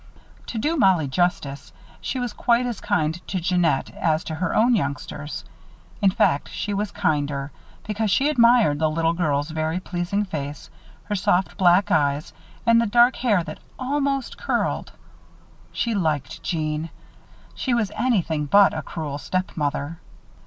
To 0.47 0.57
do 0.57 0.77
Mollie 0.77 1.07
justice, 1.07 1.71
she 2.01 2.17
was 2.19 2.33
quite 2.33 2.65
as 2.65 2.81
kind 2.81 3.13
to 3.27 3.39
Jeannette 3.39 3.91
as 3.91 4.23
to 4.23 4.33
her 4.33 4.55
own 4.55 4.73
youngsters. 4.75 5.45
In 6.01 6.09
fact, 6.09 6.49
she 6.49 6.73
was 6.73 6.89
kinder, 6.91 7.51
because 7.85 8.09
she 8.09 8.27
admired 8.27 8.79
the 8.79 8.89
little 8.89 9.13
girl's 9.13 9.51
very 9.51 9.79
pleasing 9.79 10.25
face, 10.25 10.71
her 11.03 11.13
soft 11.13 11.55
black 11.55 11.91
eyes, 11.91 12.33
and 12.65 12.81
the 12.81 12.87
dark 12.87 13.15
hair 13.17 13.43
that 13.43 13.59
almost 13.77 14.39
curled. 14.39 14.91
She 15.71 15.93
liked 15.93 16.41
Jeanne. 16.41 16.89
She 17.53 17.75
was 17.75 17.91
anything 17.95 18.47
but 18.47 18.73
a 18.73 18.81
cruel 18.81 19.19
stepmother. 19.19 19.99